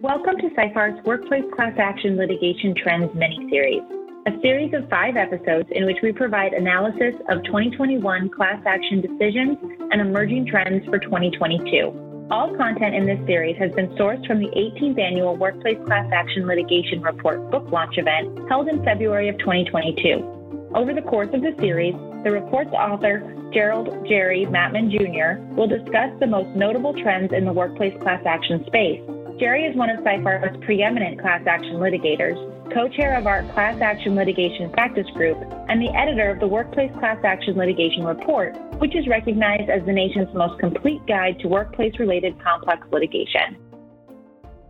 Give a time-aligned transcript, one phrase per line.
[0.00, 3.82] Welcome to Seyfarth's Workplace Class Action Litigation Trends mini-series,
[4.28, 9.58] a series of five episodes in which we provide analysis of 2021 class action decisions
[9.90, 12.28] and emerging trends for 2022.
[12.30, 16.46] All content in this series has been sourced from the 18th annual Workplace Class Action
[16.46, 20.70] Litigation Report book launch event held in February of 2022.
[20.76, 23.18] Over the course of the series, the report's author,
[23.52, 28.64] Gerald Jerry Maatman Jr., will discuss the most notable trends in the workplace class action
[28.66, 29.00] space.
[29.38, 32.34] Jerry is one of Seyfarth's preeminent class action litigators,
[32.74, 37.18] co-chair of our Class Action Litigation Practice Group, and the editor of the Workplace Class
[37.22, 42.84] Action Litigation Report, which is recognized as the nation's most complete guide to workplace-related complex
[42.90, 43.56] litigation.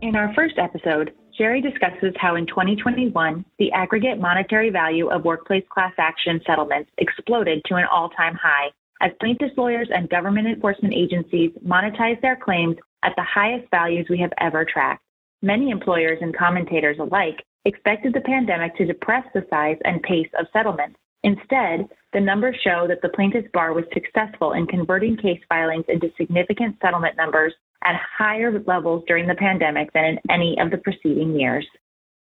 [0.03, 5.65] In our first episode, Jerry discusses how in 2021, the aggregate monetary value of workplace
[5.73, 8.69] class action settlements exploded to an all time high
[9.01, 14.19] as plaintiffs' lawyers and government enforcement agencies monetized their claims at the highest values we
[14.19, 15.03] have ever tracked.
[15.41, 20.47] Many employers and commentators alike expected the pandemic to depress the size and pace of
[20.51, 20.97] settlements.
[21.23, 26.11] Instead, the numbers show that the plaintiff's bar was successful in converting case filings into
[26.17, 31.39] significant settlement numbers at higher levels during the pandemic than in any of the preceding
[31.39, 31.65] years.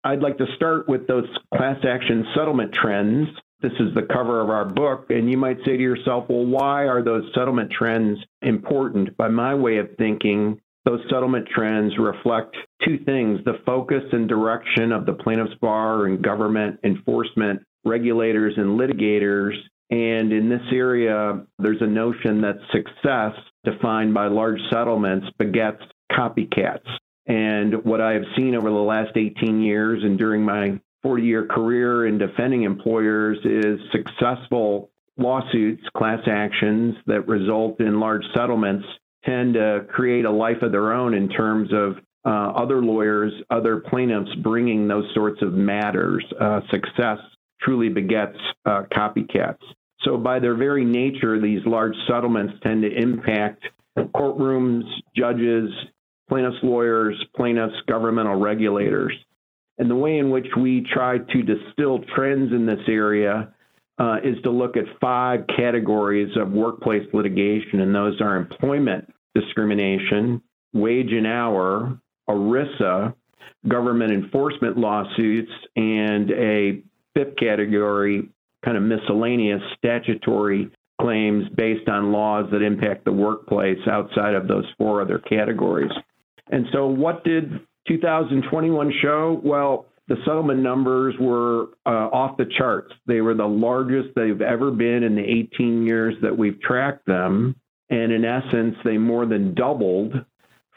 [0.05, 3.29] I'd like to start with those class action settlement trends.
[3.65, 6.87] This is the cover of our book, and you might say to yourself, well, why
[6.87, 9.17] are those settlement trends important?
[9.17, 12.55] By my way of thinking, those settlement trends reflect
[12.85, 18.79] two things the focus and direction of the plaintiff's bar and government enforcement regulators and
[18.79, 19.55] litigators.
[19.89, 23.33] And in this area, there's a notion that success
[23.65, 25.81] defined by large settlements begets
[26.13, 26.85] copycats.
[27.27, 31.47] And what I have seen over the last 18 years and during my 40 year
[31.47, 38.85] career in defending employers is successful lawsuits, class actions that result in large settlements
[39.25, 43.77] tend to create a life of their own in terms of uh, other lawyers, other
[43.77, 46.25] plaintiffs bringing those sorts of matters.
[46.41, 47.19] Uh, success
[47.61, 49.59] truly begets uh, copycats.
[50.03, 53.65] So, by their very nature, these large settlements tend to impact
[53.97, 54.83] courtrooms,
[55.17, 55.71] judges,
[56.29, 59.15] plaintiffs' lawyers, plaintiffs' governmental regulators.
[59.79, 63.53] And the way in which we try to distill trends in this area
[63.99, 70.41] uh, is to look at five categories of workplace litigation, and those are employment discrimination,
[70.73, 71.99] wage and hour,
[72.29, 73.15] ERISA,
[73.69, 76.83] government enforcement lawsuits, and a
[77.15, 78.29] fifth category,
[78.65, 80.71] kind of miscellaneous statutory
[81.01, 85.91] claims based on laws that impact the workplace outside of those four other categories.
[86.51, 89.41] And so, what did 2021 show?
[89.43, 92.93] Well, the settlement numbers were uh, off the charts.
[93.07, 97.57] They were the largest they've ever been in the 18 years that we've tracked them.
[97.91, 100.15] And in essence, they more than doubled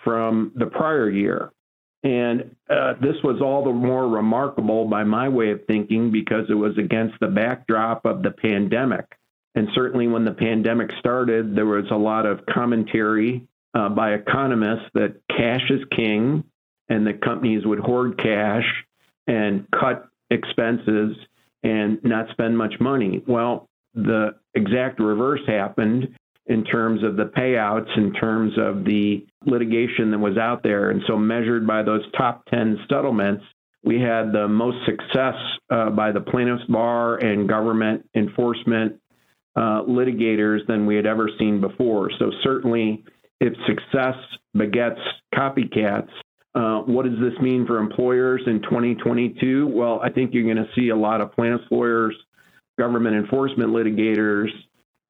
[0.03, 1.51] from the prior year.
[2.03, 6.53] And uh, this was all the more remarkable by my way of thinking because it
[6.53, 9.05] was against the backdrop of the pandemic.
[9.55, 14.89] And certainly when the pandemic started, there was a lot of commentary uh, by economists
[14.93, 16.43] that cash is king
[16.89, 18.65] and the companies would hoard cash
[19.27, 21.15] and cut expenses
[21.63, 23.23] and not spend much money.
[23.27, 26.07] Well, the exact reverse happened
[26.45, 30.91] in terms of the payouts, in terms of the litigation that was out there.
[30.91, 33.43] And so, measured by those top 10 settlements,
[33.83, 35.35] we had the most success
[35.69, 38.99] uh, by the plaintiffs' bar and government enforcement
[39.55, 42.11] uh, litigators than we had ever seen before.
[42.17, 43.03] So, certainly,
[43.41, 44.15] if success
[44.53, 44.99] begets
[45.35, 46.09] copycats,
[46.85, 49.67] what does this mean for employers in 2022?
[49.67, 52.15] Well, I think you're going to see a lot of plaintiffs' lawyers,
[52.77, 54.49] government enforcement litigators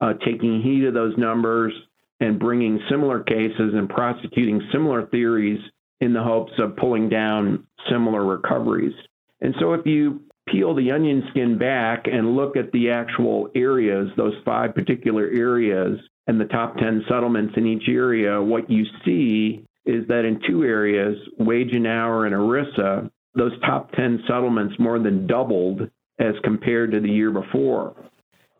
[0.01, 1.73] uh, taking heed of those numbers
[2.19, 5.59] and bringing similar cases and prosecuting similar theories
[6.01, 8.93] in the hopes of pulling down similar recoveries.
[9.41, 14.09] And so if you peel the onion skin back and look at the actual areas,
[14.17, 19.65] those five particular areas, and the top 10 settlements in each area, what you see
[19.87, 24.99] is that in two areas, wage and hour and ERISA, those top 10 settlements more
[24.99, 25.89] than doubled
[26.19, 27.95] as compared to the year before.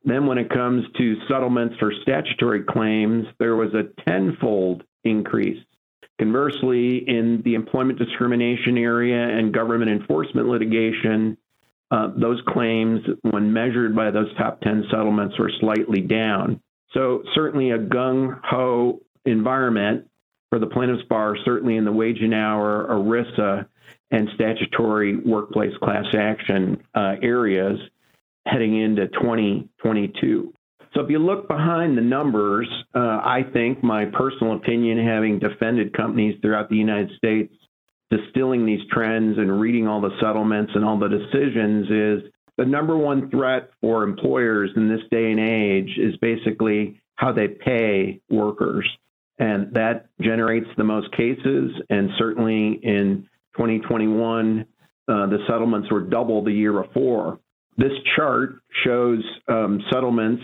[0.05, 5.61] Then, when it comes to settlements for statutory claims, there was a tenfold increase.
[6.17, 11.37] Conversely, in the employment discrimination area and government enforcement litigation,
[11.91, 16.61] uh, those claims, when measured by those top 10 settlements, were slightly down.
[16.93, 20.07] So, certainly a gung ho environment
[20.49, 23.67] for the plaintiff's bar, certainly in the wage and hour, ERISA,
[24.11, 27.77] and statutory workplace class action uh, areas
[28.45, 30.53] heading into 2022.
[30.93, 35.95] So if you look behind the numbers, uh, I think my personal opinion, having defended
[35.95, 37.53] companies throughout the United States
[38.09, 42.97] distilling these trends and reading all the settlements and all the decisions is the number
[42.97, 48.87] one threat for employers in this day and age is basically how they pay workers.
[49.39, 51.71] And that generates the most cases.
[51.89, 54.65] And certainly in 2021,
[55.07, 57.39] uh, the settlements were double the year before.
[57.77, 60.43] This chart shows um, settlements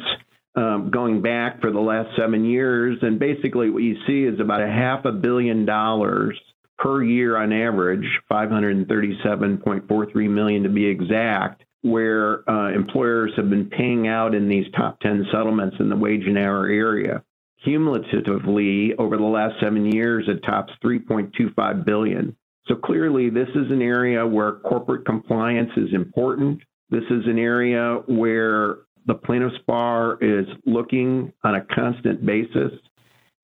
[0.56, 3.00] um, going back for the last seven years.
[3.02, 6.40] And basically, what you see is about a half a billion dollars
[6.78, 14.08] per year on average, 537.43 million to be exact, where uh, employers have been paying
[14.08, 17.24] out in these top 10 settlements in the wage and hour area.
[17.64, 22.36] Cumulatively, over the last seven years, it tops 3.25 billion.
[22.68, 26.62] So clearly, this is an area where corporate compliance is important.
[26.90, 32.72] This is an area where the plaintiff's bar is looking on a constant basis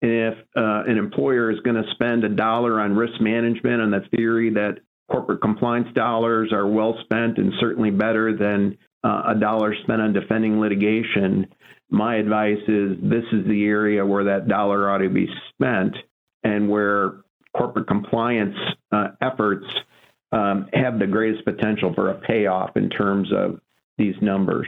[0.02, 3.92] And if uh, an employer is going to spend a dollar on risk management on
[3.92, 4.80] the theory that
[5.12, 10.14] corporate compliance dollars are well spent and certainly better than uh, a dollar spent on
[10.14, 11.48] defending litigation,
[11.90, 15.96] my advice is this is the area where that dollar ought to be spent
[16.44, 17.22] and where
[17.56, 18.56] corporate compliance
[18.92, 19.66] uh, efforts
[20.32, 23.60] um, have the greatest potential for a payoff in terms of
[23.98, 24.68] these numbers.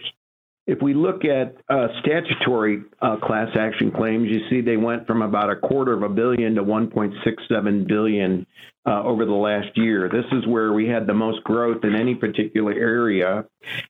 [0.72, 5.22] If we look at uh, statutory uh, class action claims, you see they went from
[5.22, 8.48] about a quarter of a billion to 1.67 billion
[8.86, 10.08] uh, over the last year.
[10.08, 13.44] This is where we had the most growth in any particular area.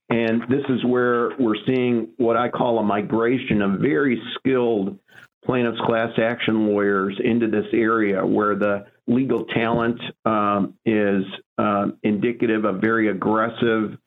[0.09, 4.97] And this is where we're seeing what I call a migration of very skilled
[5.45, 11.23] plaintiffs' class action lawyers into this area where the legal talent um, is
[11.57, 13.97] uh, indicative of very aggressive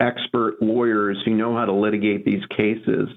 [0.00, 3.08] expert lawyers who know how to litigate these cases.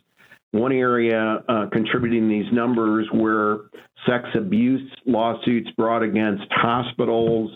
[0.51, 3.69] One area uh, contributing these numbers were
[4.05, 7.51] sex abuse lawsuits brought against hospitals,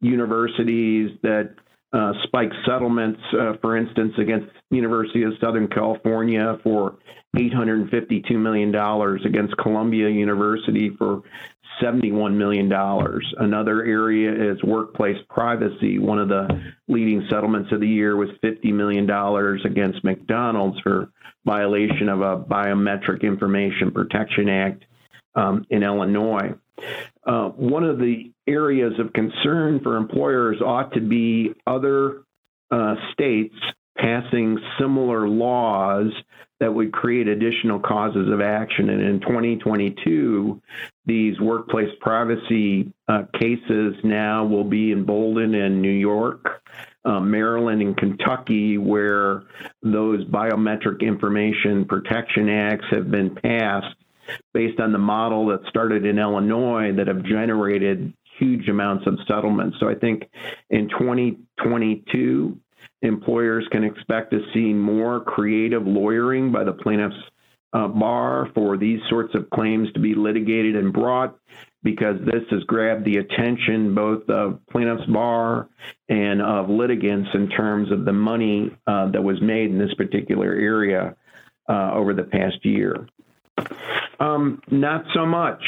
[0.00, 1.54] universities that
[1.96, 6.98] uh, spike settlements, uh, for instance, against University of Southern California for
[7.36, 8.74] $852 million,
[9.24, 11.22] against Columbia University for
[11.82, 12.70] $71 million.
[13.38, 15.98] Another area is workplace privacy.
[15.98, 16.48] One of the
[16.88, 19.08] leading settlements of the year was $50 million
[19.64, 21.10] against McDonald's for
[21.46, 24.84] violation of a Biometric Information Protection Act
[25.34, 26.54] um, in Illinois.
[27.26, 32.22] Uh, one of the areas of concern for employers ought to be other
[32.70, 33.56] uh, states
[33.98, 36.12] passing similar laws
[36.60, 38.88] that would create additional causes of action.
[38.88, 40.60] And in 2022,
[41.04, 46.62] these workplace privacy uh, cases now will be emboldened in New York,
[47.04, 49.42] uh, Maryland, and Kentucky, where
[49.82, 53.96] those biometric information protection acts have been passed
[54.52, 59.76] based on the model that started in Illinois that have generated huge amounts of settlements.
[59.80, 60.28] So I think
[60.70, 62.58] in 2022,
[63.02, 67.16] employers can expect to see more creative lawyering by the plaintiffs
[67.72, 71.38] uh, bar for these sorts of claims to be litigated and brought
[71.82, 75.68] because this has grabbed the attention both of plaintiffs bar
[76.08, 80.52] and of litigants in terms of the money uh, that was made in this particular
[80.52, 81.14] area
[81.68, 83.06] uh, over the past year.
[84.18, 85.62] Um, not so much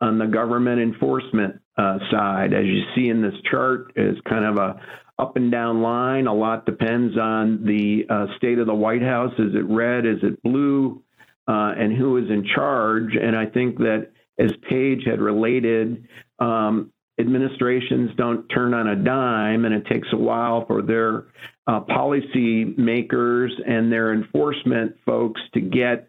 [0.00, 2.52] on the government enforcement uh, side.
[2.52, 4.80] As you see in this chart, is kind of a
[5.18, 6.26] up and down line.
[6.26, 9.32] A lot depends on the uh, state of the White House.
[9.38, 10.06] Is it red?
[10.06, 11.02] Is it blue?
[11.46, 13.14] Uh, and who is in charge?
[13.20, 16.08] And I think that as Paige had related,
[16.38, 21.26] um, administrations don't turn on a dime, and it takes a while for their
[21.66, 26.08] uh, policy makers and their enforcement folks to get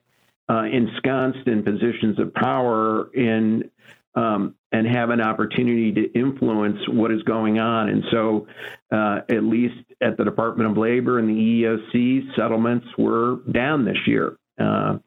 [0.50, 3.70] uh, ensconced in positions of power in
[4.16, 7.90] um, and have an opportunity to influence what is going on.
[7.90, 8.48] And so,
[8.92, 13.98] uh, at least at the Department of Labor and the EEOC, settlements were down this
[14.08, 14.38] year.
[14.60, 14.98] Uh,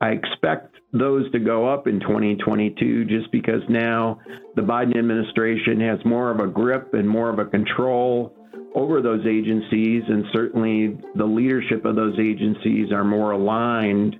[0.00, 4.20] I expect those to go up in 2022 just because now
[4.54, 8.34] the Biden administration has more of a grip and more of a control
[8.74, 14.18] over those agencies, and certainly the leadership of those agencies are more aligned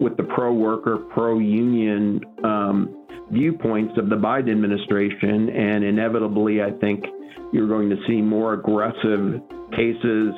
[0.00, 5.48] with the pro worker, pro union um, viewpoints of the Biden administration.
[5.50, 7.04] And inevitably, I think
[7.52, 9.40] you're going to see more aggressive
[9.72, 10.34] cases,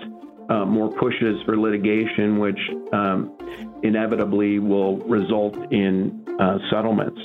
[0.48, 2.58] uh, more pushes for litigation, which
[2.92, 3.36] um,
[3.82, 7.20] inevitably will result in uh, settlements.